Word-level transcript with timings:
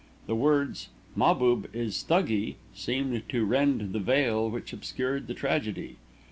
The 0.25 0.33
words, 0.33 0.87
"Mahbub 1.15 1.67
is 1.75 2.01
Thuggee," 2.03 2.55
seemed 2.73 3.29
to 3.29 3.45
rend 3.45 3.93
the 3.93 3.99
veil 3.99 4.49
which 4.49 4.73
obscured 4.73 5.27
the 5.27 5.35
tragedy. 5.35 5.97